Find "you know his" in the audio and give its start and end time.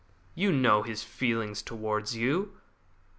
0.33-1.03